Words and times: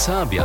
Sabia. 0.00 0.44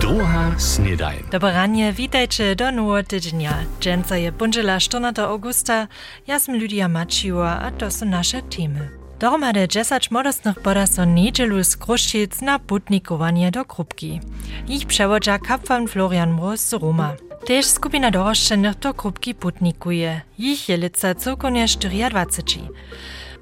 Druga 0.00 0.58
snedajn. 0.58 1.22
Dobre 1.32 1.52
ranie, 1.52 1.92
witajcie 1.92 2.56
do 2.56 2.72
nowego 2.72 3.08
tygodnia. 3.08 3.54
Dżęca 3.80 4.16
je 4.16 4.32
bunżela 4.32 4.80
14 4.80 5.22
augusta, 5.22 5.88
ja 6.26 6.38
sam 6.38 6.56
Lydia 6.56 6.88
Maciła, 6.88 7.60
a 7.60 7.70
to 7.70 7.90
są 7.90 8.06
nasze 8.06 8.42
temy. 8.42 8.88
Dohromady 9.18 9.68
10 9.68 10.10
modostnych 10.10 10.60
poda 10.60 10.86
so 10.86 11.04
niedzielu 11.04 11.64
z 11.64 11.76
Kruszczyc 11.76 12.40
na 12.40 12.58
putnikowanie 12.58 13.50
do 13.50 13.64
Krupki. 13.64 14.20
Ich 14.68 14.86
przewodza 14.86 15.38
kapłan 15.38 15.88
Florian 15.88 16.34
Mróz 16.34 16.60
z 16.60 16.72
Roma. 16.72 17.12
Też 17.46 17.66
skupina 17.66 18.10
doroszczenych 18.10 18.78
do 18.78 18.94
Krupki 18.94 19.34
putnikuje. 19.34 20.20
Ich 20.38 20.68
je 20.68 20.76
lica 20.76 21.14
całkonie 21.14 21.66
24. 22.10 22.68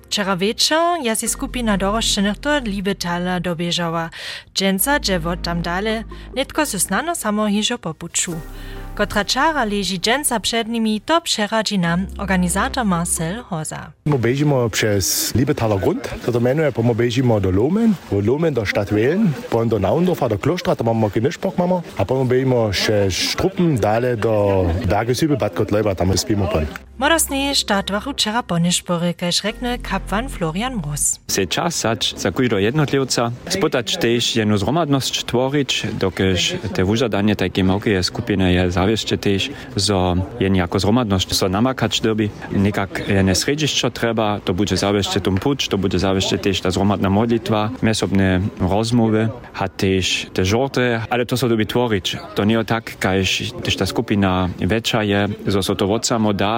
Včeraj 0.08 0.36
večer 0.40 1.04
je 1.04 1.12
si 1.20 1.28
skupina 1.28 1.74
doroščenih 1.76 2.38
to 2.40 2.54
ljubitala 2.64 3.34
dobežala. 3.44 4.08
Dženca 4.56 4.96
dževo 5.04 5.36
tam 5.36 5.60
dale, 5.62 6.04
netko 6.36 6.64
se 6.64 6.78
snano 6.78 7.14
samo 7.14 7.46
hižo 7.46 7.76
popuču. 7.78 8.32
Kotračara 8.98 9.64
leži 9.64 9.98
dženca 9.98 10.40
przed 10.40 10.68
nimi, 10.68 11.00
to 11.00 11.20
przeradzi 11.20 11.78
nam 11.78 12.06
organizator 12.18 12.84
Marcel 12.84 13.42
Hoza. 13.42 13.92
My 14.04 14.18
bežimo 14.18 14.68
przez 14.68 15.32
Liebetaler 15.34 15.78
Grund, 15.78 16.08
to 16.24 16.32
domenuje, 16.32 16.72
pa 16.72 16.82
my 16.82 16.94
bežimo 16.94 17.40
do 17.40 17.50
Lomen, 17.50 17.94
v 18.10 18.26
Lomen 18.26 18.54
do 18.54 18.66
Stadtvelen, 18.66 19.30
pa 19.50 19.64
do 19.64 19.78
Naundorfa, 19.78 20.28
do 20.28 20.38
Klostra, 20.38 20.74
tam 20.74 20.86
imamo 20.86 21.08
Genišpark, 21.14 21.58
mamo, 21.58 21.82
a 21.96 22.04
pa 22.04 22.14
my 22.14 22.26
bežimo 22.26 22.72
še 22.74 23.06
Štrupen, 23.10 23.78
dalje 23.78 24.16
do 24.16 24.66
Bergesübel, 24.90 25.38
Bad 25.38 25.54
Gottleuber, 25.54 25.94
tam 25.94 26.16
spimo 26.16 26.50
pa. 26.50 26.66
Morosne 26.98 27.54
Stadtwachu 27.54 28.10
včeraj 28.10 28.42
po 28.50 28.58
Nišpore, 28.58 29.14
kaj 29.14 29.30
šrekne 29.32 29.78
kapvan 29.78 30.26
Florian 30.26 30.82
Mros. 30.82 31.22
Se 31.30 31.46
čas 31.46 31.78
sač 31.78 32.18
za 32.18 32.34
kujdo 32.34 32.58
jednotlivca, 32.58 33.30
spotać 33.46 34.02
tež 34.02 34.34
jednu 34.34 34.58
zromadnost 34.58 35.22
tvorič, 35.30 35.94
dokež 35.94 36.58
te 36.74 36.82
užadanje 36.82 37.38
také 37.38 37.62
malke 37.62 38.02
skupine 38.02 38.50
je 38.50 38.70
zavisno 38.74 38.87
zawieszcze 38.88 39.18
też, 39.18 39.50
zo 39.76 40.16
jen 40.40 40.54
jako 40.54 40.78
zromadność 40.78 41.34
so 41.34 41.48
namakać 41.48 42.00
dobi, 42.00 42.30
nikak 42.52 43.08
jedne 43.08 43.34
središćo 43.34 43.90
treba, 43.90 44.40
to 44.40 44.54
bude 44.54 44.76
zawieszcze 44.76 45.20
tum 45.20 45.36
puč, 45.36 45.68
to 45.68 45.78
bude 45.78 45.98
zawieszcze 45.98 46.38
też 46.38 46.60
ta 46.60 46.70
zromadna 46.70 47.10
modlitwa, 47.10 47.70
mesobne 47.82 48.40
rozmowy, 48.60 49.28
a 49.54 49.68
też 49.68 50.26
te 50.32 50.44
żorty, 50.44 51.00
ale 51.10 51.26
to 51.26 51.36
so 51.36 51.48
dobi 51.48 51.66
tvorić. 51.66 52.16
To 52.34 52.44
nie 52.44 52.64
tak, 52.64 52.98
kaž 52.98 53.52
też 53.62 53.76
ta 53.76 53.86
skupina 53.86 54.48
väčša 54.60 55.02
je, 55.02 55.28
zo 55.46 55.62
so 55.62 55.74
to 55.76 55.86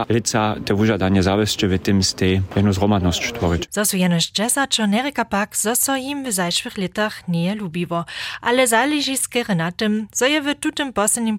lica 0.09 0.55
te 0.65 0.75
wužadanie 0.75 1.23
zawieszcze 1.23 1.69
w 1.69 1.79
tym 1.79 2.03
z 2.03 2.15
tej 2.15 2.43
jedną 2.57 2.73
zromadność 2.73 3.33
tvorić. 3.33 3.67
So 3.71 3.85
su 3.85 3.97
jenož 3.97 4.33
džesačo 4.33 4.87
nereka 4.87 5.25
pak, 5.25 5.57
zo 5.57 5.97
im 5.97 6.25
w 6.25 6.33
zajszwych 6.33 6.79
letach 6.79 7.23
lubiło. 7.57 8.05
Ale 8.41 8.67
zależy 8.67 9.17
skiery 9.17 9.55
na 9.55 9.73
tym, 9.73 10.07
zo 10.13 10.27
je 10.27 10.43
w 10.43 10.55
tutym 10.55 10.93
poslednim 10.93 11.39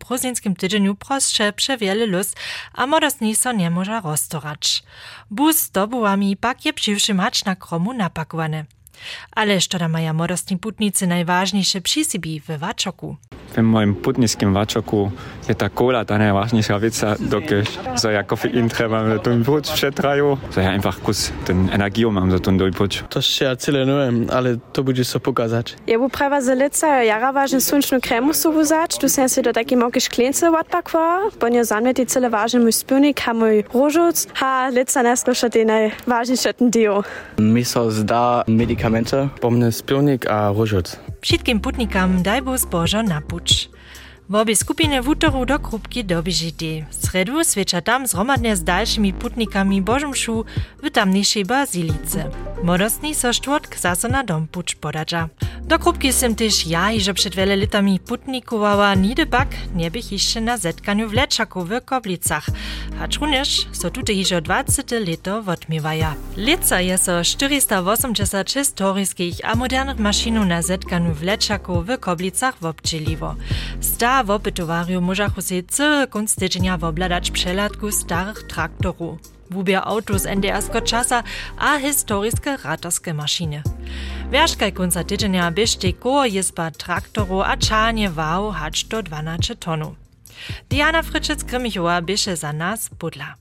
tydzieniu 0.56 0.81
prostsze 1.00 1.54
przewiele 1.54 2.06
luz, 2.06 2.36
a 2.74 2.88
modosni 2.88 3.36
so 3.36 3.52
nie 3.52 3.70
może 3.70 4.02
roztorać. 4.02 4.84
Bus 5.32 5.58
z 5.58 5.72
dobułami 5.72 6.38
pak 6.38 6.66
je 6.66 6.74
przywszy 6.74 7.14
mać 7.14 7.46
na 7.46 7.56
kromu 7.56 7.94
napakowane. 7.94 8.66
Ale 9.32 9.60
što 9.60 9.78
da 9.78 9.88
maja 9.88 10.14
modostni 10.14 10.58
putnicy 10.58 11.08
najważniejsze 11.08 11.82
przy 11.82 12.06
sobie 12.06 12.40
w 12.40 12.60
Waczoku? 12.60 13.16
W 13.52 13.62
moim 13.62 13.96
putniskim 13.96 14.54
waczoku 14.54 15.12
je 15.50 15.56
ta 15.56 15.70
kola 15.70 16.06
ta 16.06 16.18
najważniejsza 16.18 16.80
wica, 16.80 17.16
dokež 17.20 17.68
so 17.96 18.10
ja 18.10 18.24
kofein 18.24 18.70
trebam 18.70 19.20
ten 19.20 19.44
puć 19.44 19.72
przetraju, 19.72 20.38
so 20.50 20.62
ja 20.62 20.72
einfach 20.72 21.00
kus 21.04 21.32
ten 21.46 21.70
energiu 21.72 22.12
mam 22.12 22.32
za 22.32 22.40
ten 22.40 22.58
dojpuć. 22.58 23.04
To 23.10 23.22
się 23.22 23.46
ja 23.46 23.56
tyle 23.56 23.86
nujem, 23.86 24.28
ale 24.32 24.58
to 24.74 24.84
będzie 24.84 25.06
so 25.06 25.20
pokazać. 25.20 25.76
Ja 25.88 26.00
bu 26.00 26.10
prawa 26.10 26.42
zelica, 26.42 27.04
jara 27.04 27.32
važnu 27.32 27.62
sunčnu 27.62 28.00
kremu 28.02 28.34
su 28.34 28.52
vuzać, 28.54 28.98
tu 28.98 29.10
sem 29.10 29.30
si 29.30 29.42
do 29.42 29.54
taki 29.54 29.78
mokiš 29.78 30.10
klence 30.10 30.52
odpakva, 30.52 31.20
bonjo 31.40 31.64
zamne 31.66 31.94
ti 31.94 32.06
cele 32.06 32.30
važen 32.30 32.62
mój 32.62 32.72
spilnik, 32.72 33.20
ha 33.20 33.34
mój 33.34 33.64
różuc, 33.74 34.28
ha 34.34 34.70
lica 34.70 35.02
nesluša 35.02 35.50
ti 35.50 35.66
najvažnejše 35.66 36.54
ten 36.54 36.70
dio. 36.70 37.04
Mi 37.38 37.66
so 37.66 37.92
zda 37.92 38.44
medikamente. 38.92 39.40
Pomne 39.42 39.72
spilnik 39.72 40.26
a 40.26 40.52
różuc. 40.52 41.00
Wszystkim 41.22 41.60
putnikam 41.60 42.24
daj 42.24 42.42
bus 42.42 42.66
Bożo 42.66 43.04
napuć. 43.04 43.70
W 44.32 44.36
obie 44.36 44.56
skupiny 44.56 45.02
wutorów 45.02 45.46
do 45.46 45.60
Krupki 45.60 46.06
dobieżyty. 46.06 46.86
W 46.90 46.96
sredu 46.96 47.44
świecza 47.44 47.82
tam 47.82 48.08
zromadnie 48.08 48.56
z 48.56 48.64
dalszymi 48.64 49.14
putnikami 49.14 49.82
Bożumszu 49.82 50.46
w 50.84 50.92
tamniejszej 50.92 51.46
bazilice. 51.46 52.30
Modostni 52.64 53.16
so 53.16 53.34
czwartk 53.34 53.78
zaso 53.78 54.08
na 54.08 54.24
dom 54.24 54.48
puć 54.48 54.76
podadża. 54.76 55.30
Do 55.62 55.80
Krupki 55.80 56.14
sem 56.14 56.36
też 56.36 56.68
ja, 56.68 56.92
iżo 56.92 57.14
przed 57.14 57.36
wiele 57.36 57.56
latami 57.56 58.00
putnikowała 58.00 58.96
nidy 58.96 59.26
bak, 59.26 59.48
nie 59.76 59.92
bych 59.92 60.12
jeszcze 60.12 60.42
na 60.42 60.58
zetkaniu 60.58 61.10
w 61.10 61.14
Leczaku 61.14 61.64
w 61.64 61.82
Koblicach. 61.86 62.46
Hacz 63.00 63.20
również 63.20 63.68
so 63.72 63.90
tutaj 63.90 64.18
iżo 64.18 64.42
20 64.42 64.84
leto 65.08 65.44
odmiewaja. 65.48 66.16
Lica 66.38 66.82
je 66.82 66.98
so 66.98 67.24
480 67.24 68.52
historyjskich 68.52 69.36
a 69.44 69.56
modernych 69.56 70.00
maszynów 70.00 70.46
na 70.46 70.62
zetkaniu 70.62 71.14
w 71.14 71.24
Leczaku 71.24 71.82
w 71.82 72.00
Koblicach 72.00 72.56
wobdzieliwo. 72.62 73.36
W 74.24 74.30
opytowariu 74.30 75.02
możachu 75.02 75.42
się 75.42 75.64
cały 75.64 76.08
kunst 76.08 76.40
tydzienia 76.40 76.78
wobladać 76.78 77.32
przelatku 77.32 77.92
starych 77.92 78.44
traktorów. 78.44 79.20
Wubia 79.50 79.84
auto 79.84 80.20
z 80.20 80.26
NDR-sko 80.26 80.82
czasa 80.82 81.24
a 81.58 81.80
historiskie 81.80 82.58
ratorskie 82.64 83.14
maszyny. 83.14 83.64
Wierzkaj 84.32 84.74
kunca 84.74 85.04
tydzienia 85.04 85.52
bieżcie 85.52 85.94
koło 85.94 86.26
jezba 86.26 86.72
traktoru 86.72 87.42
a 87.42 87.58
czanie 87.58 88.10
wał 88.10 88.52
hacz 88.52 88.86
do 88.86 89.04
12 89.04 89.56
tonu. 89.56 89.96
Diana 90.70 91.02
Fryczec-Grymichowa 91.02 92.02
biesze 92.02 92.38
za 92.38 92.54
nas 92.54 92.90
budla. 93.00 93.36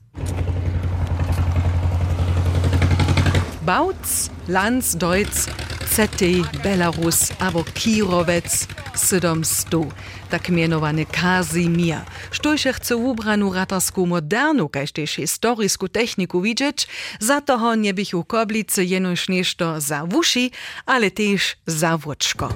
Bautz, 3.61 4.29
Landsdeutz, 4.47 5.47
ZT, 5.89 6.23
Belarus, 6.63 7.31
abo 7.39 7.63
Kirovec, 7.73 8.67
700, 8.95 9.93
tak 10.29 10.49
mianowany 10.49 11.05
Kazimir. 11.05 11.97
Sztojsze 12.31 12.73
chce 12.73 12.95
ubranu 12.95 13.53
ratarską 13.53 14.05
modernu, 14.05 14.69
kaž 14.69 14.91
też 14.91 15.11
historyską 15.11 15.87
techniku 15.87 16.41
widzieć, 16.41 16.87
za 17.19 17.41
toho 17.41 17.75
nie 17.75 17.93
bych 17.93 18.13
u 18.13 18.23
koblicy 18.23 18.85
jenoż 18.85 19.29
nieszto 19.29 19.81
za 19.81 20.05
wuši, 20.05 20.51
ale 20.85 21.11
też 21.11 21.55
za 21.67 21.97
włoczko. 21.97 22.49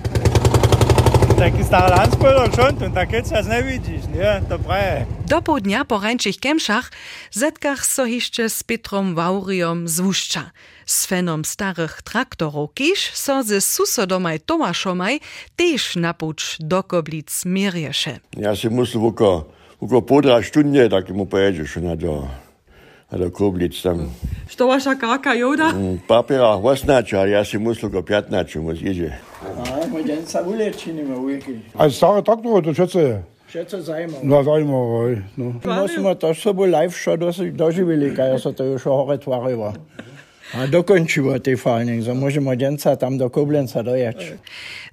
Taki 1.39 1.63
stary 1.63 1.95
Landsböller 1.95 2.55
schon 2.55 2.83
und 2.83 2.93
da 2.93 3.05
geht's 3.05 3.31
nicht 3.31 3.65
widzisz, 3.65 4.07
nie? 4.13 4.41
To 4.49 4.59
praje. 4.59 5.05
Do 5.27 5.41
południa 5.41 5.85
po 5.85 5.99
rańczych 5.99 6.39
kemszach 6.39 6.91
zetkach 7.31 7.85
so 7.85 8.05
jeszcze 8.05 8.49
z 8.49 8.63
Petrom 8.63 9.15
Wauriom 9.15 9.87
z. 9.87 10.01
Z 10.85 11.05
fenom 11.05 11.45
starych 11.45 12.01
traktorów 12.01 12.73
kisz 12.73 13.11
so 13.13 13.43
ze 13.43 13.61
susodomaj 13.61 14.39
Tomaszomaj 14.39 15.19
też 15.55 15.95
napuć 15.95 16.57
do 16.59 16.83
koblic 16.83 17.45
mieriesze. 17.45 18.19
Ja 18.37 18.55
si 18.55 18.69
musel 18.69 19.01
vuko, 19.01 19.45
vuko 19.81 20.01
podra 20.01 20.41
študnje, 20.43 20.89
tak 20.89 21.09
mu 21.09 21.25
pojedziesz 21.25 21.75
na 21.75 21.95
do, 21.95 22.27
na 23.11 23.17
do 23.17 23.31
Koblic 23.31 23.81
tam. 23.81 24.13
Što 24.47 24.67
vaša 24.67 24.95
kaka 24.95 25.33
joda? 25.33 25.73
Mm, 25.73 25.99
osnača, 26.63 27.19
ali 27.19 27.31
ja 27.31 27.45
si 27.45 27.57
musel 27.57 27.89
go 27.89 28.01
pjatnaču, 28.01 28.61
mus 28.61 28.81
iđe. 28.81 29.11
A, 29.41 29.87
modern 29.91 30.25
sa 30.25 30.41
ulečinima 30.41 31.17
uvijek. 31.17 31.43
A 31.73 31.89
stare 31.89 32.21
traktorer, 32.21 32.63
to 32.63 32.73
schätze, 32.73 33.21
Všetko 33.47 33.81
zajmo. 33.81 34.17
na 34.23 34.43
zajmovaj, 34.43 35.15
no. 35.37 35.53
Musíme 35.81 36.15
to 36.15 36.33
sobu 36.33 36.63
live 36.65 36.91
šo 36.91 37.17
doživili, 37.51 38.15
kaj 38.15 38.39
sa 38.39 38.51
to 38.51 38.63
już 38.63 38.83
hore 38.83 39.17
tvarivo. 39.17 39.73
A 40.55 40.71
dokončila 40.71 41.43
tie 41.43 41.59
fajne, 41.59 41.99
že 41.99 42.15
môžeme 42.15 42.55
denca 42.55 42.95
tam 42.95 43.19
do 43.19 43.27
Koblenca 43.27 43.83
dojač. 43.83 44.39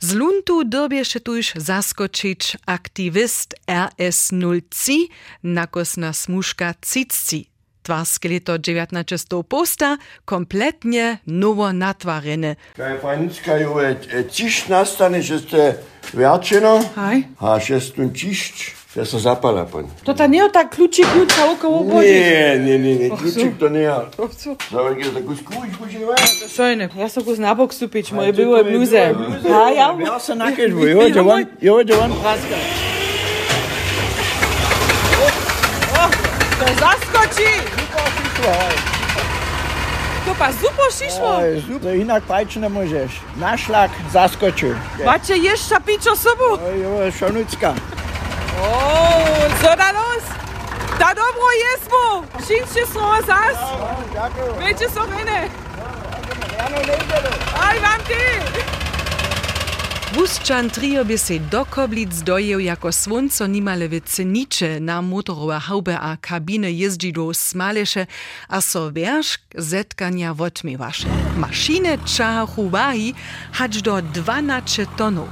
Z 0.03 0.11
Luntu 0.19 0.67
dobieš 0.67 1.23
tu 1.23 1.39
už 1.39 1.55
zaskočiť 1.55 2.67
aktivist 2.67 3.55
RS0C, 3.71 5.07
nakosná 5.47 6.11
smuška 6.11 6.75
Cicci. 6.83 7.47
Tvarske 7.83 8.31
leto 8.31 8.59
1900 8.59 9.43
posta 9.43 9.99
kompletnie 10.23 11.19
novo 11.27 11.71
natvarene. 11.75 12.55
Kaj 12.79 12.99
Franička 13.03 13.59
ju 13.59 13.75
je 13.83 13.91
cišť 14.31 14.71
nastane, 14.71 15.19
že 15.19 15.43
ste 15.43 15.63
viačeno, 16.15 16.79
a 17.39 17.59
šestun 17.59 18.15
cišť. 18.15 18.82
Že 18.93 19.09
sa 19.09 19.19
zapala 19.33 19.65
pon. 19.65 19.89
To 20.05 20.13
ta 20.13 20.27
nie 20.29 20.45
tak 20.53 20.77
kluczy 20.77 21.03
klucza 21.03 21.51
około 21.51 22.03
Nie, 22.03 22.61
nie, 22.61 22.79
nie, 22.79 22.95
nie, 22.97 23.09
kľúčik 23.09 23.57
to 23.57 23.69
nie. 23.73 23.89
Zavek 24.69 24.99
je 25.01 25.11
takú 25.17 25.33
skúšku, 25.33 25.83
že 25.89 25.99
má. 26.05 26.17
Szojne, 26.49 26.93
ja 26.93 27.09
so 27.09 27.25
go 27.25 27.33
na 27.41 27.57
bok 27.57 27.73
stupić, 27.73 28.13
moje 28.13 28.33
były 28.33 28.65
bluze. 28.65 29.17
A 29.49 29.71
ja? 29.73 29.97
Ja 29.97 30.21
sa 30.21 30.35
nakežbu, 30.37 30.85
jo, 30.87 31.01
on, 31.25 31.45
jo, 31.61 31.81
on 31.81 32.13
praska. 32.21 32.57
To 36.61 36.67
zaskoči! 36.79 37.53
To 40.27 40.35
pa 40.39 40.53
super 40.53 40.91
šišło. 40.93 41.31
Oj, 41.43 41.63
super, 41.67 41.97
inak 41.97 42.23
pajč 42.23 42.57
ne 42.57 42.69
możesz. 42.69 43.21
Na 43.41 43.57
szlak 43.57 43.91
zaskoczył. 44.13 44.75
Macie 45.05 45.37
jeszcze 45.37 45.81
pić 45.81 46.09
o 46.09 46.17
sobą? 46.17 46.45
Oj, 46.45 47.13
oj, 48.63 49.51
szonucka. 49.51 49.63
O, 49.63 49.63
co 49.63 49.77
da 49.77 49.93
los? 49.93 50.25
Da 50.99 51.15
dobro 51.15 51.49
jest 51.65 51.91
mu. 51.93 52.23
Wszyscy 52.45 52.93
są 52.93 53.01
zas. 53.27 53.59
Wiecie 54.61 54.91
co 54.91 55.01
ryny? 55.07 55.51
Aj, 57.69 57.81
wam 57.81 58.01
ty. 58.09 58.62
Wuszczan 60.13 60.71
trio 60.71 61.05
by 61.05 61.19
se 61.19 61.39
do 61.41 61.67
koblic 61.67 62.23
dojeł 62.23 62.61
jako 62.61 62.93
słonco 62.93 63.47
nimale 63.47 63.89
w 63.89 64.01
cenicze 64.01 64.81
na 64.81 65.03
motorowe 65.03 65.61
haube 65.61 66.01
a 66.01 66.17
kabiny 66.17 66.73
jeździ 66.73 67.13
do 67.13 67.35
smalesze, 67.35 68.07
a 68.49 68.61
so 68.61 68.93
wierzch 68.93 69.39
zetkania 69.57 70.35
wotmiewasze. 70.35 71.09
Maszyny 71.37 71.99
czachu 72.05 72.69
wahi 72.69 73.15
hać 73.53 73.83
do 73.83 74.03
12 74.03 74.87
tonów. 74.97 75.29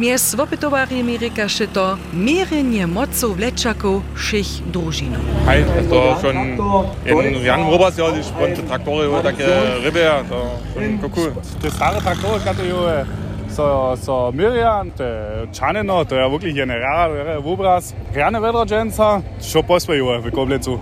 Mies 0.00 0.34
wopytowarjemi 0.34 1.18
rekaše 1.18 1.66
to 1.66 1.96
mierenje 2.14 2.86
mocov 2.86 3.38
lečakov 3.38 4.02
všich 4.14 4.62
družinov. 4.72 5.20
Hej, 5.46 5.64
to 5.90 6.16
schon 6.22 6.36
in 7.26 7.44
Jan 7.44 7.70
Robers 7.70 7.98
ja, 7.98 8.12
die 8.12 8.24
sponte 8.24 8.62
Traktory, 8.62 9.22
takie 9.22 9.46
ryby, 9.84 10.00
to 10.28 10.58
schon 10.74 11.10
cool. 11.10 11.32
Te 11.62 11.70
stare 11.70 12.00
traktory, 12.00 12.40
które 12.40 13.04
so, 13.60 13.96
so 14.04 14.32
Miriam, 14.32 14.90
te 14.90 15.46
Czanino, 15.52 16.04
to 16.04 16.14
ja 16.14 16.28
wirklich 16.28 16.54
general, 16.54 17.10
wobraz, 17.42 17.94
rane 18.14 18.40
vedrođenca, 18.40 19.20
što 19.48 19.62
pospeju 19.62 20.06
v 20.22 20.30
Koblicu. 20.30 20.80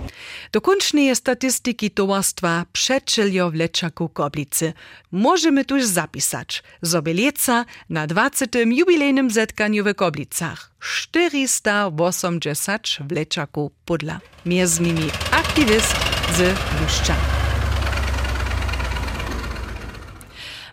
Dokončne 0.53 1.15
statystyki 1.15 1.89
towarstwa 1.89 2.65
Przeczelio 2.73 3.49
w 3.49 3.55
Leczaku 3.55 4.09
Koblicy 4.09 4.73
możemy 5.11 5.65
tuż 5.65 5.83
zapisać. 5.83 6.63
Zobelieca 6.81 7.65
na 7.89 8.07
20. 8.07 8.45
jubilejnym 8.65 9.31
zetkaniu 9.31 9.83
w 9.83 9.95
Koblicach 9.95 10.71
480 10.79 12.87
w 12.99 13.11
Leczaku 13.11 13.71
Pudla. 13.85 14.19
Między 14.45 14.81
nimi 14.81 15.09
aktywist 15.31 15.95
z 16.37 16.39
Luszczan. 16.81 17.38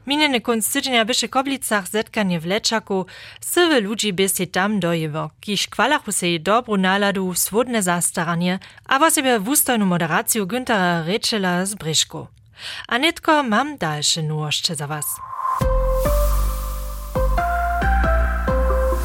Minjeny 0.06 0.40
kunst 0.40 0.72
tydzienia 0.72 1.04
byše 1.04 1.28
Koblicach 1.28 1.88
zetkanie 1.88 2.40
w 2.40 2.46
Leczaku, 2.46 3.06
sywy 3.40 3.80
ludzi 3.80 4.12
by 4.12 4.28
się 4.28 4.46
tam 4.46 4.80
dojewo, 4.80 5.30
kiż 5.40 5.66
kwalachu 5.66 6.12
se 6.12 6.26
dobru 6.38 6.76
naladu, 6.76 7.34
swodne 7.34 7.82
zastaranie, 7.82 8.58
a 8.88 8.98
wo 8.98 9.10
sobie 9.10 9.40
wustojnu 9.40 9.86
moderaciju 9.86 10.46
Güntera 10.46 11.04
Rečela 11.06 11.66
z 11.66 11.74
Bryszku. 11.74 12.26
A 12.88 12.98
netko 12.98 13.42
mam 13.42 13.76
dalsze 13.76 14.22
nowości 14.22 14.74
za 14.74 14.86
was. 14.86 15.06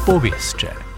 Powieszcze. 0.06 0.91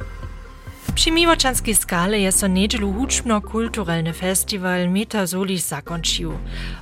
Przy 0.94 1.11
Miłoczanskiej 1.11 1.75
skale 1.75 2.20
jest 2.20 2.38
so 2.38 2.46
niedzielu 2.46 2.93
huczno-kulturalny 2.93 4.12
festiwal 4.12 4.91
Metasolis 4.91 5.69
zakończył. 5.69 6.32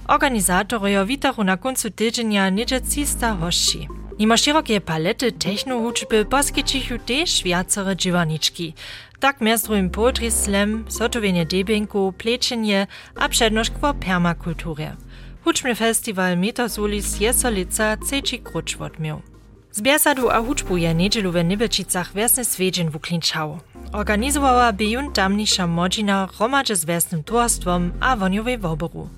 Organizatory 0.09 1.06
witaru 1.06 1.44
na 1.44 1.56
końcu 1.56 1.91
tydzienia 1.91 2.50
niedzie 2.50 2.81
300 2.81 3.37
hości. 3.37 3.88
Mimo 4.19 4.37
szerokie 4.37 4.81
palety 4.81 5.32
techno-huczby 5.32 6.25
poskycichu 6.25 6.99
też 6.99 7.44
wiacere 7.44 7.97
dziewaniczki. 7.97 8.75
Tak 9.20 9.41
miastrujem 9.41 9.91
poetry 9.91 10.31
slam, 10.31 10.85
sotowienie 10.88 11.47
debinku, 11.47 12.12
pleczenie 12.19 12.87
a 13.17 13.29
przednoszk 13.29 13.75
po 13.75 13.94
permakulturze. 13.94 14.97
Huczny 15.44 15.75
festiwal 15.75 16.38
Metasolis 16.38 17.20
jest 17.20 17.41
so 17.41 17.50
lica 17.50 17.97
trzeci 17.97 18.38
krucz 18.38 18.76
odmiał. 18.81 19.31
Z 19.73 19.81
biasadu 19.81 20.31
a 20.31 20.41
huczbu 20.41 20.77
je 20.77 20.95
niedzielu 20.95 21.33
w 21.33 21.45
Nibelčicach 21.45 22.13
wiesny 22.15 22.45
swiedzień 22.45 22.91
w 22.91 22.97
Uklinczał. 22.97 23.59
Organizowała 23.93 24.73
by 24.73 24.85
jun 24.85 25.13
tamniejsza 25.13 25.67
modzina 25.67 26.29
romadze 26.41 26.77
z 26.77 26.85
towarstwom 27.25 27.93
a 28.01 28.17
woniowej 28.17 28.59
woboru. 28.59 29.09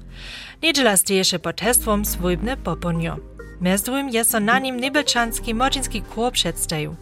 Niedziela 0.62 0.97
stejesze 0.97 1.39
pod 1.39 1.61
hestwom 1.61 2.05
swójbne 2.05 2.56
poponio. 2.56 3.17
Mezdrym 3.61 4.09
jest 4.11 4.31
so 4.31 4.41
na 4.41 4.59
nim 4.59 4.81
Nibelczanski 4.81 5.55
modzinski 5.55 6.03
kór 6.03 6.33
przedstawił. 6.33 6.95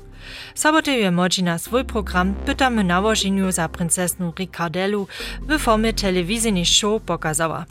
Soboty 0.54 0.90
je 0.90 1.12
swój 1.58 1.84
program 1.84 2.34
pytamy 2.34 2.84
nałożeniu 2.84 3.52
za 3.52 3.68
princesnu 3.68 4.32
Ricardelu 4.38 5.06
w 5.48 5.58
formie 5.58 5.92
telewizyjnej 5.92 6.66
show 6.66 7.02
pokazała. 7.02 7.66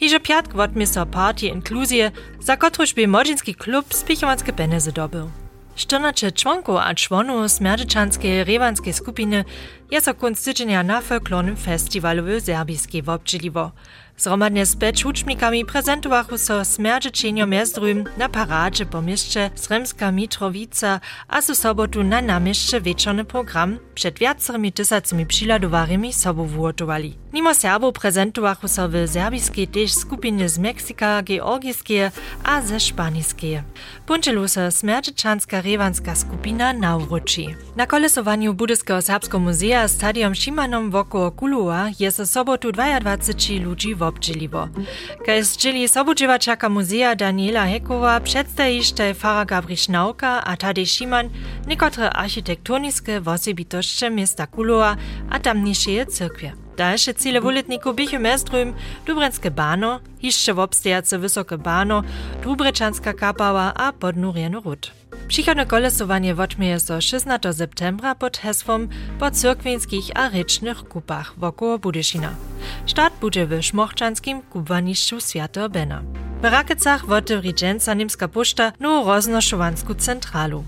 Iże 0.00 0.20
piatk 0.20 0.52
wotmy 0.52 0.86
so 0.86 1.06
partie 1.06 1.48
inkluzje, 1.48 2.12
za 2.40 2.56
kotruž 2.56 2.94
by 2.94 3.08
modzinski 3.08 3.54
klub 3.54 3.94
spichowanske 3.94 4.52
peneze 4.52 4.92
dobył. 4.92 5.30
14 5.74 6.32
członków 6.32 6.76
a 6.76 6.94
członów 6.94 7.52
smerdyczanskiej 7.52 8.44
rewanskiej 8.44 8.92
skupiny 8.92 9.44
jest 9.90 10.08
o 10.08 10.14
kunstyczenia 10.14 10.82
na 10.82 11.00
folklornym 11.00 11.56
festiwalu 11.56 12.22
w 12.24 12.44
serbijskiej 12.44 13.02
wobdźiliwo. 13.02 13.72
Zromadnie 14.20 14.66
z 14.66 14.76
peć 14.76 15.04
uczmikami 15.04 15.64
prezentowachu 15.64 16.38
so 16.38 16.64
smerdyczenio 16.64 17.46
miezdrym 17.46 18.04
na 18.16 18.28
paradzie 18.28 18.86
po 18.86 19.02
mieście 19.02 19.50
Sremska 19.54 20.12
Mitrowica 20.12 21.00
a 21.28 21.42
su 21.42 21.54
sobotu 21.54 22.02
na 22.02 22.22
namieszcze 22.22 22.80
wieczorny 22.80 23.24
program 23.24 23.78
przed 23.94 24.18
wiacerymi 24.18 24.72
tysacymi 24.72 25.26
przyladowarymi 25.26 26.12
sobą 26.12 26.46
włotowali. 26.46 27.16
Mimo 27.32 27.54
Serbów 27.54 27.94
prezentowachu 27.94 28.68
so 28.68 28.88
w 28.88 28.92
serbijskiej 29.08 29.68
też 29.68 29.92
skupiny 29.92 30.48
z 30.48 30.60
Georgijskie 31.24 32.10
a 32.44 32.62
ze 32.62 32.80
Szpanijskie. 32.80 33.62
Punczelu 34.06 34.48
so 34.48 34.70
smerdyczanska 34.70 35.60
rewanska 35.60 36.14
skupina 36.14 36.72
nawróci. 36.72 37.54
Na 37.76 37.86
kolesowaniu 37.86 38.54
Budyskiego 38.54 39.02
Serbskiego 39.02 39.38
Muzea 39.38 39.88
Stadium 39.88 40.34
Šimanom 40.34 40.90
wokoło 40.90 41.30
Kulua 41.30 41.86
jest 42.00 42.20
o 42.20 42.26
sobotu 42.26 42.72
22 42.72 43.64
ludzi 43.64 43.94
w 43.94 44.02
obdźeliwo. 44.10 44.68
Kaj 45.26 45.44
zdzieli 45.44 45.88
sobudziwaczaka 45.88 46.68
muzea 46.68 47.16
Daniela 47.16 47.64
Hekowa 47.66 48.20
przedstawište 48.20 49.14
Fara 49.14 49.44
Gabriš 49.44 49.88
Nauka 49.88 50.44
a 50.44 50.56
Tadej 50.56 50.86
Šiman 50.86 51.30
niekotre 51.66 52.10
architektoniskie 52.10 53.20
wosebitości 53.20 54.10
miasta 54.10 54.46
Kulua 54.46 54.96
a 55.30 55.38
tamniejsze 55.38 56.06
cyrkwie. 56.06 56.52
Dalsze 56.76 57.14
cele 57.14 57.40
wuletników 57.40 57.96
bychu 57.96 58.18
mestrym 58.18 58.74
Dubrenskie 59.06 59.50
bano, 59.50 60.00
jeszcze 60.22 60.54
wobstejace 60.54 61.18
wysokie 61.18 61.58
bano, 61.58 62.02
Dubreczanska 62.42 63.12
kapała 63.12 63.74
a 63.74 63.92
podnurieno 63.92 64.60
ród. 64.60 64.99
Przychodne 65.30 65.66
kolesowanie 65.66 66.34
wotmieje 66.34 66.80
so 66.80 67.00
16 67.00 67.52
septembra 67.52 68.14
pod 68.14 68.38
hesłom 68.38 68.88
po 69.18 69.30
cyrkwinskich 69.30 70.04
a 70.14 70.28
rycznych 70.28 70.88
kupach 70.88 71.34
wokoło 71.38 71.78
Budyszina. 71.78 72.34
Start 72.86 73.20
będzie 73.20 73.46
w 73.46 73.62
szmochczanskim 73.62 74.42
kubwaniszczu 74.42 75.20
Świętego 75.20 75.68
Bena. 75.68 76.02
W 76.40 76.44
Rakecach 76.44 77.06
wotewri 77.06 77.54
dżęca 77.54 77.94
Nimska 77.94 78.28
Poczta 78.28 78.72
no 78.80 79.04
roznoszowansku 79.04 79.94
centralu. 79.94 80.64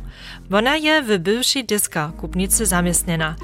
Wona 0.50 0.76
je 0.76 1.02
w 1.02 1.18
bywszej 1.18 1.64
dyska 1.64 2.12
kupnicy 2.20 2.66
zamiestniena. 2.66 3.36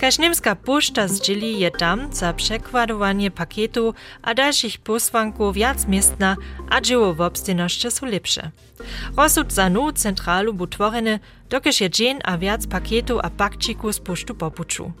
Każ 0.00 0.18
Nimska 0.18 0.56
Poczta 0.56 1.08
zdzieli 1.08 1.58
je 1.58 1.70
tam 1.70 2.12
za 2.12 2.32
przekładowanie 2.32 3.30
pakietu 3.30 3.94
a 4.22 4.34
dalszych 4.34 4.78
posłanków 4.78 5.54
wiac 5.54 5.86
miestna, 5.86 6.36
a 6.70 6.80
dzieło 6.80 7.14
w 7.14 7.20
obstyności 7.20 7.90
są 7.90 8.06
lepsze. 8.06 8.50
Rozsud 9.16 9.52
za 9.52 9.70
nową 9.70 9.92
centralu 9.92 10.54
bu 10.54 10.66
tworene, 10.66 11.18
dokež 11.50 11.80
je 11.80 11.90
dżen 11.90 12.18
a 12.24 12.38
wiac 12.38 12.66
paketu 12.66 13.20
a 13.20 13.30
pakčiku 13.30 13.92
z 13.92 14.00
poštu 14.00 14.34
popuču. 14.34 14.92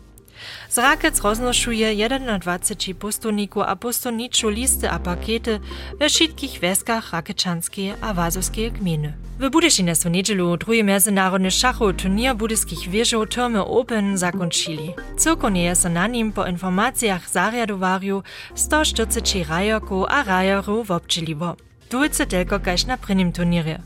Zrakec 0.70 1.20
roznošuje 1.20 2.08
21 2.40 2.94
postovniku 2.94 3.62
a 3.62 3.76
postovniču 3.76 4.48
listy 4.48 4.88
a 4.88 4.98
pakety 4.98 5.60
we 5.98 6.08
všetkich 6.08 6.60
weskach 6.60 7.12
Rakečanskiej 7.12 7.94
a 8.00 8.14
Wazowskiej 8.14 8.72
gminy. 8.72 9.12
W 9.40 9.50
Budyszine 9.50 9.94
są 9.94 10.10
niedzielu 10.10 10.56
drugi 10.56 10.84
międzynarodny 10.84 11.50
szachu 11.50 11.92
turnier 11.92 12.36
budyskich 12.36 12.88
wieżów 12.88 13.28
Turmy 13.28 13.64
Open 13.64 14.18
zakończyli. 14.18 14.94
Cyrkonie 15.16 15.64
jest 15.64 15.84
na 15.84 16.06
nim 16.06 16.32
po 16.32 16.46
informacjach 16.46 17.30
zariadowariu 17.30 18.22
140 18.54 19.44
rajoków 19.44 20.06
a 20.08 20.22
rajerów 20.22 20.90
obczyliwo. 20.90 21.56
Dulce 21.90 22.26
tylko 22.26 22.60
kaž 22.60 22.86
na 22.86 22.96
prvním 22.96 23.32
turniere. 23.32 23.78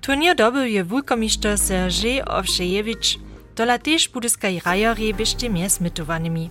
Turnier 0.00 0.36
dobył 0.36 0.64
je 0.64 0.84
wulkomiszczo 0.84 1.58
Sergej 1.58 2.22
Owszejewicz, 2.22 3.18
dola 3.56 3.78
też 3.78 4.08
budyskaj 4.08 4.60
rajori 4.64 5.14
byście 5.14 5.50
mnie 5.50 5.70
smitowanymi. 5.70 6.50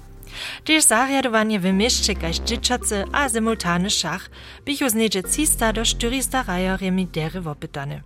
Też 0.63 0.83
zariadowanie 0.83 1.59
w 1.59 1.73
mieście 1.73 2.15
kaž 2.15 2.37
dzieciacy 2.37 3.05
a 3.11 3.29
simultany 3.29 3.89
szach 3.89 4.29
bychu 4.65 4.89
zniedzie 4.89 5.23
300 5.23 5.73
do 5.73 5.85
400 5.85 6.43
rajori 6.43 7.07
dery 7.07 7.41
wopytane. 7.41 8.01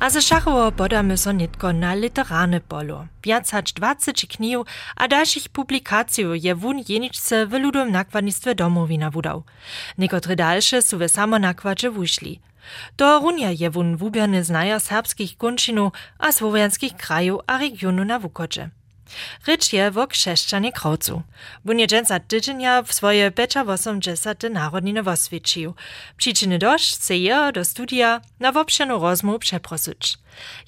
A 0.00 0.10
ze 0.10 0.22
Szachowo 0.22 0.72
podamy 0.72 1.16
so 1.16 1.32
nitko 1.32 1.72
na 1.72 1.94
literarne 1.94 2.60
polo. 2.60 3.06
Wiac 3.22 3.50
hač 3.50 3.72
20 3.72 4.26
knihu 4.26 4.64
a 4.96 5.08
dalszych 5.08 5.48
publikacji 5.48 6.24
je 6.42 6.54
wun 6.54 6.78
jeniczce 6.88 7.46
w 7.46 7.52
ludowym 7.52 7.92
nakładnictwie 7.92 8.54
domowina 8.54 9.10
wudał. 9.10 9.42
Niekotre 9.98 10.36
dalsze 10.36 10.82
su 10.82 10.98
we 10.98 11.08
samo 11.08 11.38
nakładzie 11.38 11.90
wušli. 11.90 12.40
To 12.96 13.20
runia 13.20 13.50
je 13.50 13.70
wón 13.70 13.96
wubiony 13.96 14.44
z 14.44 14.50
serbskich 14.82 15.36
kunčinu 15.36 15.92
a 16.18 16.32
słowianskich 16.32 16.96
kraju 16.96 17.40
a 17.46 17.58
regionu 17.58 18.04
na 18.04 18.18
Wukoče. 18.18 18.77
Rycz 19.46 19.72
je 19.72 19.90
wo 19.90 20.06
krzeszczanie 20.06 20.72
krowcu. 20.72 21.22
Bunie 21.64 21.86
dżęca 21.86 22.20
tydzienia 22.20 22.82
w 22.82 22.92
swoje 22.92 23.30
becza 23.30 23.62
80 23.62 24.42
narodniny 24.50 25.02
woswiecił. 25.02 25.74
Przyczyny 26.16 26.58
dość 26.58 26.94
chce 26.94 27.16
je 27.16 27.52
do 27.52 27.64
studia 27.64 28.20
na 28.40 28.52
wopšenu 28.52 28.98
rozmu 28.98 29.38
przeprosuć. 29.38 30.18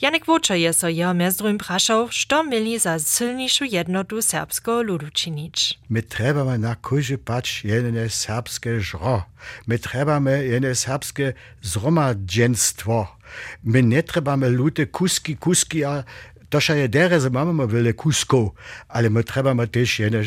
Janek 0.01 0.27
Woczo 0.27 0.55
je 0.55 0.73
so 0.73 0.89
jeho 0.89 1.15
mezdrum 1.15 1.59
praszał, 1.59 2.09
što 2.11 2.45
mieli 2.45 2.79
za 2.79 2.99
silniejszą 2.99 3.65
jednotu 3.65 4.23
serbskiego 4.23 4.83
ludu 4.83 5.11
czynić. 5.11 5.79
My 5.91 6.03
trebamy 6.03 6.59
na 6.59 6.75
kurzy 6.75 7.19
pać 7.19 7.65
jedne 7.65 8.09
serbskie 8.11 8.81
żro. 8.81 9.23
My 9.67 9.79
trebamy 9.79 10.47
jedne 10.47 10.75
serbskie 10.75 11.33
zgromadzenstwo. 11.63 13.17
My 13.65 13.83
nie 13.83 14.03
trebamy 14.03 14.49
luty 14.49 14.87
kuski, 14.87 15.37
kuski, 15.37 15.85
a 15.85 16.05
To 16.51 16.61
še 16.61 16.77
je 16.83 16.89
dere, 16.91 17.19
imamo 17.23 17.67
vele 17.71 17.93
kuskov, 17.95 18.53
ali 18.89 19.11
me 19.11 19.23
trebamo 19.23 19.67
tež 19.67 20.01
ene, 20.07 20.25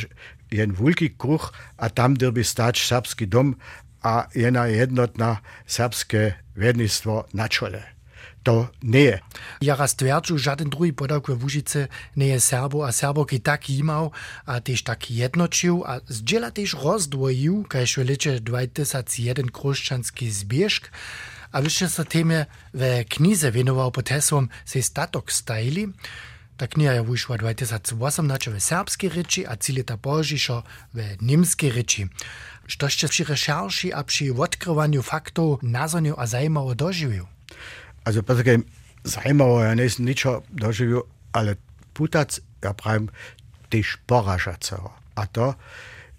en 0.52 0.72
veliki 0.72 1.14
kruh, 1.20 1.52
a 1.78 1.90
tam 1.90 2.16
drbi 2.16 2.44
stač 2.44 2.86
srpski 2.88 3.28
dom, 3.28 3.56
a 4.04 4.28
ena 4.36 4.66
jednotna 4.68 5.38
srpske 5.68 6.34
vedništvo 6.56 7.26
načole. 7.34 7.84
To 8.44 8.68
nie 8.84 9.00
je. 9.00 9.20
Ja 9.62 9.76
raz 9.76 9.96
twierdzę, 9.96 10.38
żaden 10.38 10.70
drugi 10.70 10.94
podałk 10.94 11.28
we 11.28 11.36
Wóżyce 11.36 11.88
nie 12.16 12.28
jest 12.28 12.48
Serbo, 12.48 12.88
a 12.88 12.92
Serboki 12.92 13.42
tak 13.42 13.70
imał, 13.70 14.12
a 14.46 14.62
też 14.62 14.84
tak 14.84 15.12
jednoczył, 15.12 15.84
a 15.88 16.00
zdziela 16.08 16.52
też 16.52 16.74
rozdwoił, 16.74 17.66
kajż 17.70 17.96
w 17.96 18.10
lecie 18.10 18.40
2001 18.40 19.48
chrześcijański 19.52 20.32
zbieżk, 20.32 20.92
A 21.54 21.62
wiesz, 21.62 21.80
że 21.80 21.90
to 21.90 22.06
temie 22.06 22.46
w 22.74 23.06
knize 23.10 23.52
wienował 23.52 23.92
potesom 23.92 24.50
se 24.66 24.82
statok 24.82 25.32
stajli, 25.32 25.94
Ta 26.58 26.70
knjiga 26.70 26.94
je 26.94 27.04
vyšla 27.04 27.42
2018 27.42 28.54
v 28.54 28.60
srpski 28.62 29.10
reči, 29.10 29.42
a 29.42 29.58
cilj 29.58 29.82
je 29.82 29.86
ta 29.90 29.98
božišo 29.98 30.62
v 30.94 31.18
nemski 31.22 31.74
reči. 31.74 32.06
Što 32.70 32.90
ste 32.90 33.10
pri 33.10 33.34
rešerši 33.34 33.90
a 33.90 34.06
pri 34.06 34.30
odkrivanju 34.32 35.02
faktov 35.02 35.66
nazonil 35.66 36.14
a 36.14 36.30
zajmavo 36.30 36.78
doživil? 36.78 37.26
Also, 38.06 38.22
besser 38.22 38.46
gesagt, 38.46 38.70
zajmavo 39.04 39.60
je 39.60 39.68
ja 39.68 39.76
nisem 39.76 40.06
nič 40.06 40.20
doživil, 40.54 41.10
ale 41.34 41.58
putac, 41.98 42.38
ja 42.62 42.74
pravim, 42.78 43.10
ti 43.74 43.82
šporaša 43.82 44.62
celo. 44.62 44.94
A 45.18 45.26
to, 45.26 45.58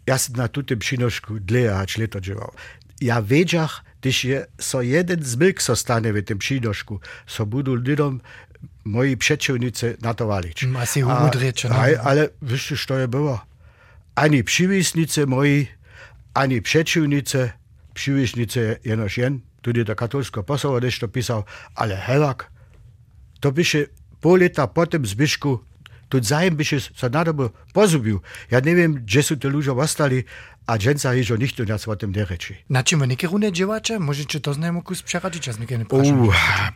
jaz 0.05 0.27
sem 0.27 0.35
na 0.35 0.51
tutem 0.51 0.83
šinošku 0.83 1.39
dlje 1.47 1.71
ač 1.71 1.97
leto 1.97 2.19
živel. 2.19 2.51
Ja 2.99 3.23
veđah, 3.23 3.71
Když 4.05 4.25
je 4.25 4.47
so 4.61 4.85
jeden 4.85 5.25
zmyk 5.25 5.63
zostane 5.63 6.13
v 6.13 6.21
tym 6.23 6.37
przynoszku, 6.39 7.01
so 7.27 7.47
budu 7.47 7.75
lidom 7.75 8.21
moi 8.85 9.17
przeciwnicy 9.17 9.97
na 10.03 10.15
to 10.15 10.27
walić. 10.27 10.65
Asi 10.77 11.05
umudriecze. 11.05 11.69
No? 11.69 11.77
Ale 12.05 12.29
wiesz, 12.43 12.85
co 12.89 12.99
je 12.99 13.09
było? 13.09 13.41
Ani 14.15 14.45
przywisnicy 14.45 15.27
moi, 15.27 15.67
ani 16.35 16.63
przeciwnicy, 16.63 17.51
przywisnicy 17.95 18.77
jenoż 18.85 19.17
jen, 19.17 19.41
tudy 19.63 19.85
do 19.85 19.97
katolskiego 19.97 20.45
posła 20.45 20.81
nešto 20.81 21.09
pisał, 21.09 21.45
ale 21.75 21.97
helak, 21.97 22.51
to 23.41 23.63
się 23.63 23.87
pół 24.21 24.37
lata 24.37 24.67
po 24.67 24.87
tym 24.87 25.07
zbyszku, 25.07 25.65
tu 26.15 26.25
zajem 26.25 26.57
by 26.57 26.65
się 26.65 26.81
so 26.81 27.09
na 27.09 27.25
dobu 27.25 27.51
pozubił. 27.73 28.21
Ja 28.51 28.61
nie 28.61 28.75
wiem, 28.75 28.95
gdzie 28.95 29.23
są 29.23 29.37
te 29.37 29.49
ludzie 29.49 29.73
ostali, 29.73 30.25
a 30.67 30.79
dżęca 30.79 31.15
jeżo 31.15 31.37
nikt 31.37 31.59
nas 31.59 31.89
o 31.89 31.97
tym 31.97 32.13
nie 32.13 32.25
reči. 32.25 32.55
Na 32.71 32.83
czym 32.83 33.01
wy 33.01 33.07
niekie 33.07 33.27
rune 33.27 33.53
dziewacze? 33.53 33.99
Możecie 33.99 34.41
to 34.41 34.55
znajmo 34.55 34.83
kus 34.83 35.03
przeradzić, 35.03 35.47
jak 35.47 35.59
mnie 35.59 35.79
nie 35.79 35.85
proszę. 35.85 36.15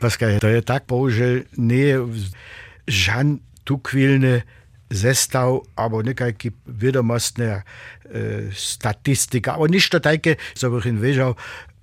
Paskaj, 0.00 0.40
to 0.40 0.48
je 0.48 0.62
tak, 0.62 0.84
że 1.08 1.24
nie 1.58 1.98
żan 2.86 3.38
tukwilny 3.64 4.42
zestaw, 4.90 5.60
albo 5.76 6.02
nekajki 6.02 6.50
wiadomostne 6.66 7.44
e, 7.44 7.62
statystyka, 8.54 9.52
albo 9.52 9.66
niż 9.66 9.88
to 9.88 10.00
takie, 10.00 10.36
co 10.54 10.70
bych 10.70 11.00
wiedział, 11.00 11.34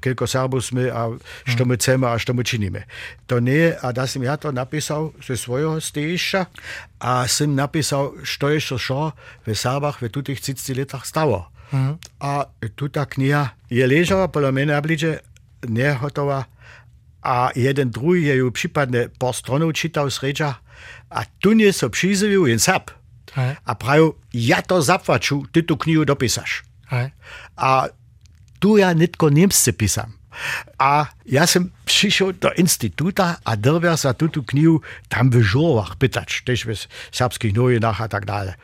koliko 0.05 0.27
Srbov 0.29 0.61
sme 0.61 0.93
a 0.93 1.09
što 1.49 1.65
mi 1.65 1.73
mm. 1.73 1.77
chceme 1.81 2.05
a 2.07 2.17
što 2.21 2.33
mi 2.33 2.45
činíme. 2.45 2.85
To 3.25 3.39
nie 3.41 3.57
je, 3.57 3.77
a 3.81 3.91
da 3.91 4.05
som 4.07 4.23
ja 4.23 4.37
to 4.37 4.53
napísal 4.53 5.11
ze 5.17 5.37
svojho 5.37 5.81
stejišća 5.81 6.45
a 6.99 7.27
som 7.27 7.55
napísal, 7.55 8.13
što 8.23 8.49
je 8.49 8.59
šo, 8.59 8.77
šo 8.77 9.11
v 9.45 9.55
Srbách 9.55 10.01
v 10.01 10.09
tutých 10.09 10.41
30 10.41 10.77
letách 10.77 11.05
stalo. 11.05 11.49
Mm. 11.73 11.97
A 12.21 12.45
tuta 12.75 13.05
kniha 13.05 13.57
je 13.69 13.87
ležala 13.87 14.27
polo 14.27 14.51
mene 14.51 14.77
obliče, 14.77 15.17
nehotova, 15.67 16.45
a 17.25 17.49
jeden 17.55 17.89
drugi 17.91 18.29
je 18.29 18.35
ju 18.37 18.51
pripadne 18.51 19.09
po 19.19 19.33
stronu 19.33 19.71
čital 19.73 20.09
sreča, 20.09 20.53
a 21.09 21.25
tu 21.41 21.53
nie 21.53 21.73
so 21.73 21.89
přizivil 21.89 22.47
jen 22.47 22.59
sap. 22.59 22.91
A 23.65 23.75
pravil, 23.75 24.15
ja 24.31 24.61
to 24.61 24.81
zapvaču, 24.81 25.43
ty 25.51 25.65
tu 25.65 25.75
knihu 25.75 26.05
dopisaš. 26.05 26.63
A 27.57 27.87
tu 28.59 28.77
ja 28.77 28.93
nitko 28.93 29.29
niemsce 29.29 29.71
písam. 29.71 30.13
A 30.75 31.07
ja 31.23 31.47
som 31.47 31.71
prišiel 31.87 32.35
do 32.35 32.51
institúta 32.59 33.39
a 33.39 33.55
drvia 33.55 33.95
sa 33.95 34.11
túto 34.11 34.43
knihu 34.43 34.83
tam 35.07 35.31
v 35.31 35.39
žurovách 35.39 35.95
pytać, 35.95 36.43
tež 36.43 36.67
v 36.67 36.75
serbských 37.15 37.55
novinách 37.55 38.03
a 38.03 38.07
tak 38.11 38.27
dále. 38.27 38.59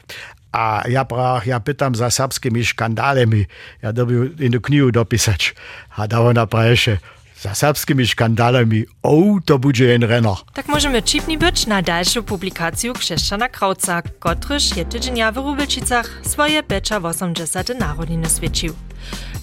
A 0.51 0.83
ja 0.91 1.07
brach, 1.07 1.48
ja 1.48 1.63
pytam 1.63 1.95
za 1.95 2.12
serbskimi 2.12 2.60
skandalami. 2.60 3.48
Ja 3.79 3.95
dobił 3.95 4.36
in 4.36 4.60
knihu 4.60 4.91
dopisać. 4.91 5.55
A 5.95 6.12
da 6.12 6.19
ona 6.19 6.43
praješe, 6.43 7.00
za 7.41 7.55
serbskimi 7.55 8.07
skandalami, 8.07 8.86
o, 9.03 9.39
to 9.45 9.60
będzie 9.60 9.86
jen 9.86 10.03
renner. 10.03 10.36
Tak 10.53 10.67
możemy 10.67 11.03
čipni 11.03 11.38
być 11.38 11.67
na 11.67 11.81
dalszą 11.81 12.24
publikację 12.24 12.93
Krzeszczana 12.93 13.50
Krauca, 13.50 14.01
kotryż 14.19 14.75
je 14.77 14.86
tydzienia 14.86 15.31
w 15.31 15.38
Rubelčicach 15.38 16.21
swoje 16.24 16.63
becza 16.63 17.00
80 17.00 17.79
narodniny 17.79 18.27
świecił. 18.29 18.74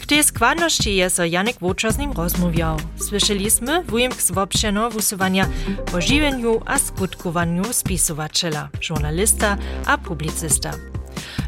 Tej 0.09 0.25
składności 0.25 0.97
jest 0.97 1.21
Janek 1.31 1.57
Woczo 1.61 1.93
z 1.93 1.99
nim 1.99 2.13
rozmawiał. 2.13 2.77
Słyszeliśmy 2.97 3.85
wujemk 3.85 4.23
z 4.23 4.31
obszeno 4.31 4.89
usuwania 4.89 5.49
o 5.95 6.01
żywieniu 6.01 6.61
a 6.67 6.79
skutkowaniu 6.79 7.65
spisowaczela, 7.73 8.69
żurnalista 8.81 9.57
a 9.87 9.99
publicysta. 9.99 10.71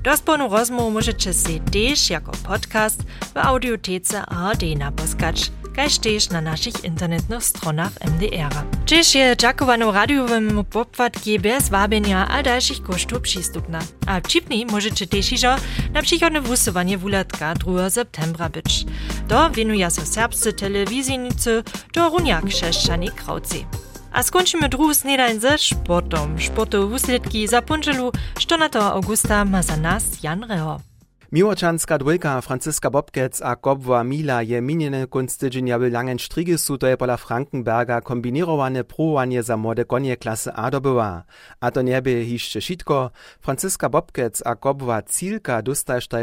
Dosponu 0.03 0.49
rozmowu 0.49 0.91
możecie 0.91 1.33
si 1.33 1.61
też 1.61 2.11
jako 2.11 2.33
podcast 2.33 3.03
w 3.35 3.37
audiotece 3.37 4.27
ARD 4.27 4.63
naposkać, 4.79 5.53
kaž 5.81 5.99
też 5.99 6.31
na 6.31 6.41
naszych 6.41 6.85
internetnych 6.85 7.45
stronach 7.45 7.93
MDR. 8.01 8.53
Czyż 8.85 9.15
je 9.15 9.37
dziakowano 9.37 9.93
radiowym 9.93 10.65
popłatki 10.71 11.39
bez 11.39 11.69
wabienia 11.69 12.29
a 12.29 12.43
dalszych 12.43 12.83
kosztów 12.83 13.21
przystupna. 13.21 13.79
A 14.07 14.21
wcipni 14.21 14.67
możecie 14.67 15.07
też 15.07 15.33
iżo 15.33 15.57
na 15.93 16.03
przychodne 16.03 16.41
wusowanie 16.41 16.99
wulatka 16.99 17.55
2 17.55 17.91
septembra 17.91 18.49
być. 18.49 18.85
Do 19.29 19.51
winuje 19.51 19.91
so 19.91 20.07
serbscy 20.07 20.53
telewizyjnicy 20.53 21.63
do 21.95 22.09
runiak 22.09 22.45
krzeszczani 22.45 23.11
kraucy. 23.11 23.65
A 24.13 24.23
skończymy 24.23 24.69
drugi 24.69 24.95
snedajn 24.95 25.41
ze 25.41 25.59
sportom. 25.59 26.41
Sportowe 26.41 26.87
wusledki 26.87 27.49
za 27.49 27.63
punczelu 27.63 28.13
14 28.39 28.81
augusta 28.81 29.45
ma 29.45 29.63
za 29.63 29.77
nas 29.77 30.23
Jan 30.23 30.45
Reho. 30.45 30.90
Miłoczanska 31.33 31.99
dwójka 31.99 32.41
Franciska 32.41 32.91
Bobkec 32.91 33.43
a 33.43 33.57
Kobwa 33.57 34.05
Mila 34.05 34.43
je 34.43 34.61
miniene 34.63 35.07
kunst 35.07 35.41
tydzienia 35.41 35.79
w 35.79 35.83
Langenstrigisu 35.83 36.79
to 36.79 36.87
je 36.87 36.97
pola 36.97 37.17
Frankenberga 37.17 38.01
kombinierowane 38.01 38.85
próbowanie 38.85 39.43
za 39.43 39.57
młode 39.57 39.85
konie 39.85 40.17
klasy 40.17 40.53
A 40.53 40.71
dobyła. 40.71 41.25
A 41.61 41.71
to 41.71 41.83
nie 41.83 42.03
by 42.03 42.25
jeszcze 42.25 42.61
szitko. 42.61 43.11
Franciska 43.41 43.89
Bobkec 43.89 44.43
a 44.45 44.57
Kobwa 44.57 45.03
Cilka 45.03 45.63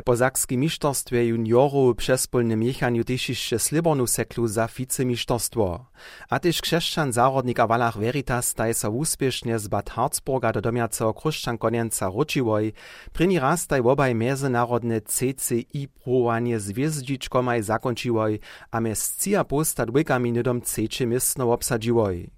po 0.05 0.15
zakskim 0.15 0.61
mistrzostwie 0.61 1.27
juniorów 1.27 1.95
przespólnym 1.95 2.63
jechaniu 2.63 3.03
też 3.03 3.29
jeszcze 3.29 3.59
slibornu 3.59 4.07
seklu 4.07 4.47
za 4.47 4.67
wicemistrstwo. 4.67 5.85
A 6.29 6.39
też 6.39 6.61
krzeszczan 6.61 7.13
zarodnik 7.13 7.59
a 7.59 7.91
Veritas 7.91 8.47
staje 8.47 8.73
sa 8.73 8.89
uspiesznie 8.89 9.59
z 9.59 9.67
Bad 9.67 9.89
Harzburga 9.89 10.51
do 10.51 10.61
domiaco 10.61 11.13
kruszczan 11.13 11.57
konienca 11.57 12.07
Ručiwoj. 12.09 12.73
Pryni 13.13 13.39
raz 13.39 13.67
taj 13.67 13.81
obaj 13.81 14.15
międzynarodne 14.15 14.96
CCI 15.01 15.87
próbowanie 15.87 16.59
z 16.59 16.71
wjeździczkomaj 16.71 17.63
zakończyłoj, 17.63 18.39
a 18.71 18.81
mes 18.81 19.17
cia 19.17 19.43
posta 19.43 19.85
dwójkami 19.85 20.31
nydom 20.31 20.61
trzecie 20.61 21.05
miestno 21.05 21.53
obsadziłoj. 21.53 22.36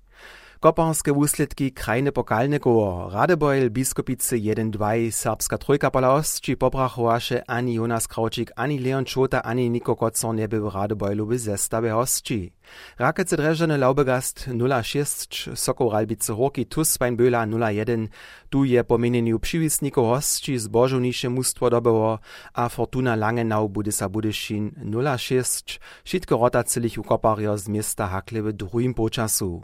Kopanske 0.59 1.13
wuslitki 1.15 1.71
krajne 1.71 2.11
pokalne 2.11 2.59
koło. 2.59 3.09
Radebeul, 3.09 3.69
biskupice 3.69 4.35
1-2, 4.35 5.11
serbska 5.11 5.57
trójka 5.57 5.89
pola 5.89 6.11
ostči 6.13 6.57
ani 7.47 7.73
Jonas 7.75 8.07
Kraučík, 8.07 8.51
ani 8.55 8.79
Leon 8.79 9.05
Čota, 9.05 9.41
ani 9.41 9.69
Niko 9.69 9.95
Kocor 9.95 10.35
nie 10.35 10.47
był 10.47 10.69
w 10.69 10.75
Radebeulu 10.75 11.25
by 11.25 11.39
zestawie 11.39 11.95
ostči. 11.95 12.51
Rakece 12.99 13.37
Dreżane 13.37 13.77
Laubegast 13.77 14.47
0-6, 14.47 15.55
Soko 15.55 15.89
Ralbice 15.89 16.33
Horki 16.33 16.65
Tus 16.65 16.97
Böla 16.97 17.47
0-1, 17.47 18.07
tu 18.49 18.65
je 18.65 18.83
po 18.83 18.97
mienieniu 18.97 19.39
przywisników 19.39 20.03
ostči 20.03 20.59
zbożownisze 20.59 21.29
mustwo 21.29 21.69
dobyło, 21.69 22.19
a 22.53 22.69
Fortuna 22.69 23.15
Langenau 23.15 23.69
bude 23.69 23.91
sa 23.91 24.09
Budešin 24.09 24.71
0-6, 24.83 25.79
šitko 26.03 26.37
rotacilich 26.37 26.97
u 26.97 27.03
kopario 27.03 27.57
z 27.57 27.69
miasta 27.69 28.07
Hakle 28.07 28.41
w 28.41 28.53
drugim 28.53 28.93
počasu. 28.93 29.61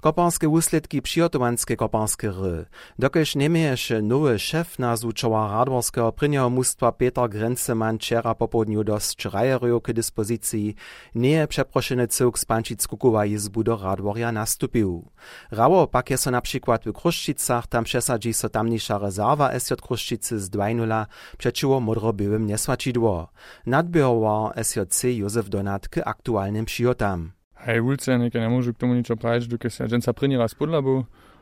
Kopanske 0.00 0.48
wusledki 0.48 1.02
przygotowanske 1.02 1.76
kopanske 1.76 2.30
ry. 2.30 2.66
Dokelž 2.98 3.34
nemieše 3.34 4.02
nowy 4.02 4.38
szef 4.38 4.78
na 4.78 4.96
zuczowa 4.96 5.48
radworskiego 5.48 6.12
prynjeho 6.12 6.50
mustwa 6.50 6.92
Peter 6.92 7.28
Grenzemann 7.28 7.98
wczera 7.98 8.34
popodniu 8.34 8.84
dosć 8.84 9.24
rajerju 9.24 9.80
k 9.80 9.92
dyspozycji, 9.92 10.74
nie 11.14 11.46
przeproszony 11.46 12.08
cyłk 12.08 12.38
z 12.38 12.44
Pančickukowa 12.44 13.26
izbu 13.26 13.64
do 13.64 13.76
radworja 13.76 14.32
nastupił. 14.32 15.10
Rało 15.50 15.86
pak 15.86 16.10
je 16.10 16.18
so 16.18 16.30
na 16.30 16.40
przykład 16.40 16.84
w 16.84 16.92
Kruszczycach, 16.92 17.66
tam 17.66 17.84
przesadzi 17.84 18.34
so 18.34 18.48
tamniejsza 18.48 18.98
rezerwa 18.98 19.58
SJ 19.60 19.74
Kruszczycy 19.82 20.40
z 20.40 20.50
2.0 20.50 21.06
przeciwko 21.38 21.80
modrobyłym 21.80 22.46
niesłaczidło. 22.46 23.28
Nadbierował 23.66 24.50
SJC 24.62 25.04
Józef 25.04 25.48
Donat 25.48 25.88
k 25.88 26.04
aktualnym 26.04 26.64
przygotam. 26.64 27.35
Hejulcenik 27.66 28.30
ja 28.30 28.46
ne 28.46 28.50
môžu 28.54 28.70
k 28.70 28.86
tomu 28.86 28.94
nič 28.94 29.10
opraviť, 29.10 29.50
dokiaľ 29.50 29.72
sa 29.74 29.90
dženca 29.90 30.14
prinieraz 30.14 30.54
podľa 30.54 30.80
bo 30.86 30.94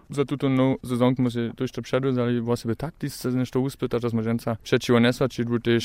za 0.08 0.24
túto 0.24 0.48
novú 0.48 0.80
sezónku 0.80 1.20
sme 1.20 1.30
si 1.30 1.42
to 1.52 1.68
ešte 1.68 1.84
předuzali 1.84 2.40
vo 2.40 2.56
sebe 2.56 2.72
tak 2.72 2.96
tisíce 2.96 3.28
nešto 3.28 3.60
uspýtať, 3.60 4.08
že 4.08 4.12
sme 4.16 4.24
dženca 4.24 4.56
všetčiho 4.64 4.98
nesvačiť, 5.04 5.44
tiež 5.44 5.84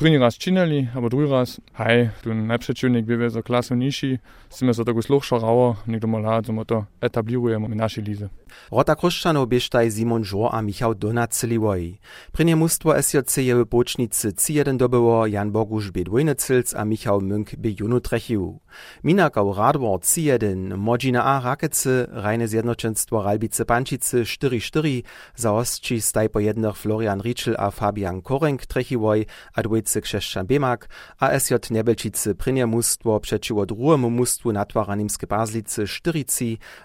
první 0.00 0.16
raz 0.16 0.40
činili, 0.40 0.88
a 0.96 0.98
druhý 1.08 1.28
raz, 1.28 1.60
hej, 1.76 2.08
tu 2.24 2.32
najprzeciwnik 2.32 3.04
bywa 3.04 3.28
za 3.28 3.42
klasę 3.44 3.76
niżsi, 3.76 4.18
z 4.48 4.56
tym 4.58 4.68
jest 4.68 4.80
do 4.80 4.84
tego 4.84 5.02
słuchsza 5.02 5.38
rało, 5.38 5.76
nikdo 5.86 6.08
ma 6.08 6.18
lat, 6.18 6.46
to 6.66 6.84
etablirujemy 7.00 7.68
nasze 7.76 8.00
lizy. 8.00 8.39
Rota 8.72 8.96
Kruszczanów 8.96 9.48
bieżtaj 9.48 9.90
Simon 9.90 10.24
Żor 10.24 10.48
a 10.52 10.62
Michał 10.62 10.94
Donat 10.94 11.34
Cyliwoj. 11.34 11.98
Prynie 12.32 12.56
mustwo 12.56 13.02
SJC 13.02 13.36
je 13.36 13.56
w 13.56 13.64
bocznicy 13.64 14.32
C1 14.32 14.76
dobyło 14.76 15.26
Jan 15.26 15.50
Bogusz 15.52 15.90
b 15.90 16.04
dwójny 16.04 16.34
Cylc 16.34 16.74
a 16.74 16.84
Michał 16.84 17.20
Münk 17.20 17.56
b 17.56 17.68
junu 17.80 18.00
trechiu. 18.00 18.60
Minakał 19.04 19.54
Radwor 19.54 20.00
C1, 20.00 20.76
Modzina 20.76 21.24
A 21.24 21.40
Rakece, 21.40 22.06
Rajne 22.10 22.48
Zjednoczeństwo 22.48 23.22
Ralbice 23.22 23.64
Pančice 23.64 24.22
4-4, 24.22 25.02
za 25.36 25.52
ostči 25.52 26.00
staj 26.00 26.28
po 26.28 26.40
jednych 26.40 26.76
Florian 26.76 27.20
Rietschel 27.20 27.56
a 27.58 27.70
Fabian 27.70 28.22
Korenk 28.22 28.66
trechiwoj, 28.66 29.26
a 29.54 29.62
dwójcy 29.62 30.00
Krzeszczan 30.00 30.46
Bemak, 30.46 30.88
a 31.18 31.38
SJ 31.38 31.54
Nebelčice 31.70 32.34
prynie 32.34 32.66
mustwo 32.66 33.20
przeciwko 33.20 33.66
drugiemu 33.66 34.10
mustwu 34.10 34.52
natwaranim 34.52 35.10
z 35.10 35.18
Bazlice 35.28 35.86
4 35.86 36.24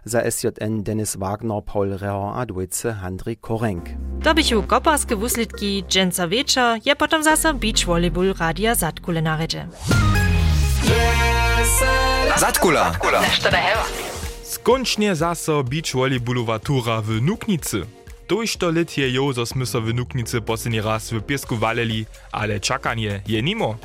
za 0.05 0.31
SJN 0.31 0.83
Dennis 0.83 1.15
Wagner 1.15 1.54
Paul 1.61 1.97
Reher 1.97 2.31
a 2.35 2.45
dwójce 2.45 2.93
Handry 2.93 3.35
Korenk. 3.35 3.85
Dobyću 4.23 4.63
koparskie 4.63 5.15
wuslitki 5.15 5.83
dżęca 5.87 6.27
wieczor 6.27 6.79
je 6.85 6.95
potem 6.95 7.23
zasa 7.23 7.53
beach 7.53 7.85
volleyball 7.85 8.33
radia 8.39 8.75
Zatkule 8.75 9.21
na 9.21 9.37
redzie. 9.37 9.67
Zatkula. 12.37 12.91
Skończnie 14.43 15.15
zaso 15.15 15.63
beach 15.63 15.93
volleyballowa 15.93 16.59
tura 16.59 17.01
w 17.01 17.21
Nuknicy. 17.21 17.85
Tuż 18.27 18.57
to 18.57 18.71
lit 18.71 18.97
je 18.97 19.11
jo, 19.11 19.33
zo 19.33 19.43
w 19.81 19.93
Nuknicy 19.93 20.41
posledný 20.41 20.81
raz 20.81 21.11
w 21.11 21.21
piesku 21.21 21.55
valeli, 21.55 22.05
ale 22.31 22.59
czakanie 22.59 23.21
je 23.27 23.41
nimo. 23.41 23.75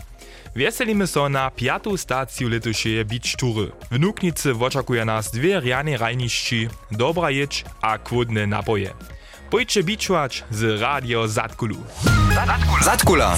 Veselíme 0.50 1.06
so 1.06 1.30
na 1.30 1.46
piatú 1.46 1.94
stáciu 1.94 2.50
letušeje 2.50 3.06
Beach 3.06 3.38
Toury. 3.38 3.70
V 3.86 3.96
Nuknici 4.02 4.50
očakuje 4.50 5.06
nás 5.06 5.30
dve 5.30 5.62
riane 5.62 5.94
dobra 6.90 7.30
a 7.82 7.90
kvodne 8.02 8.50
napoje. 8.50 8.90
Pojďte 9.50 9.80
bičovač 9.82 10.32
z 10.50 10.78
Radio 10.82 11.26
zatkulu. 11.30 11.78
Zatkula. 12.34 12.82
Zadkula. 12.82 13.30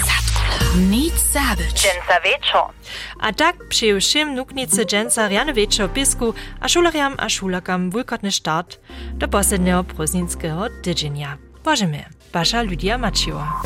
Nic 0.77 1.13
zabić. 1.33 1.73
Dżęca 1.73 2.17
wieczo. 2.25 2.73
A 3.21 3.33
tak 3.33 3.69
przy 3.69 4.01
wszym 4.01 4.35
nuknicy 4.35 4.85
dżęca 4.85 5.29
riany 5.29 5.53
wieczo 5.53 5.89
pisku, 5.89 6.35
a 6.61 6.69
szulariam 6.69 7.15
a 7.19 7.29
szulakam 7.29 7.91
wulkotny 7.91 8.33
start 8.33 8.81
do 9.15 9.29
posledniego 9.29 9.85
prozinskiego 9.85 10.69
tydzienia. 10.83 11.39
Boże 11.65 11.87
mnie, 11.87 12.09
Basza 12.33 12.63
Lidia 12.63 12.99
Maciła. 12.99 13.63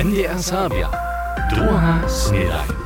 NDR 0.00 0.42
Sabia. 0.42 1.13
Druga 1.50 2.08
Snedaj. 2.08 2.83